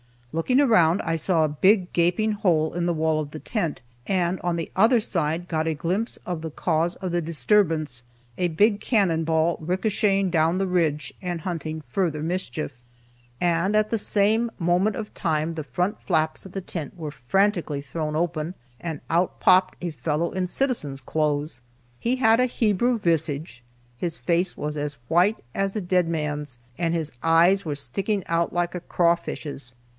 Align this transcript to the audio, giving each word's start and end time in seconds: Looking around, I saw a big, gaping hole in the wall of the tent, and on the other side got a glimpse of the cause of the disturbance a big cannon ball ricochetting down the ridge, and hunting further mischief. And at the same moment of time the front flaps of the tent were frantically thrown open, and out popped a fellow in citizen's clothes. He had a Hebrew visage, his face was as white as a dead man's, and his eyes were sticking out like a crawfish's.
Looking 0.33 0.61
around, 0.61 1.01
I 1.03 1.15
saw 1.17 1.43
a 1.43 1.47
big, 1.49 1.91
gaping 1.93 2.31
hole 2.31 2.73
in 2.73 2.85
the 2.87 2.93
wall 2.93 3.19
of 3.19 3.29
the 3.31 3.37
tent, 3.39 3.81
and 4.07 4.39
on 4.41 4.55
the 4.55 4.71
other 4.77 4.99
side 5.01 5.49
got 5.49 5.67
a 5.67 5.73
glimpse 5.75 6.17
of 6.25 6.41
the 6.41 6.49
cause 6.49 6.95
of 6.95 7.11
the 7.11 7.21
disturbance 7.21 8.01
a 8.37 8.47
big 8.47 8.79
cannon 8.79 9.25
ball 9.25 9.57
ricochetting 9.59 10.31
down 10.31 10.57
the 10.57 10.65
ridge, 10.65 11.13
and 11.21 11.41
hunting 11.41 11.83
further 11.87 12.23
mischief. 12.23 12.81
And 13.41 13.75
at 13.75 13.89
the 13.91 13.97
same 13.99 14.49
moment 14.57 14.95
of 14.95 15.13
time 15.13 15.53
the 15.53 15.65
front 15.65 15.99
flaps 15.99 16.45
of 16.47 16.53
the 16.53 16.61
tent 16.61 16.97
were 16.97 17.11
frantically 17.11 17.81
thrown 17.81 18.15
open, 18.15 18.55
and 18.79 19.01
out 19.09 19.39
popped 19.41 19.75
a 19.81 19.91
fellow 19.91 20.31
in 20.31 20.47
citizen's 20.47 21.01
clothes. 21.01 21.61
He 21.99 22.15
had 22.15 22.39
a 22.39 22.45
Hebrew 22.45 22.97
visage, 22.97 23.63
his 23.97 24.17
face 24.17 24.55
was 24.57 24.77
as 24.77 24.93
white 25.09 25.37
as 25.53 25.75
a 25.75 25.81
dead 25.81 26.07
man's, 26.07 26.57
and 26.77 26.95
his 26.95 27.11
eyes 27.21 27.65
were 27.65 27.75
sticking 27.75 28.25
out 28.27 28.51
like 28.53 28.73
a 28.73 28.79
crawfish's. 28.79 29.75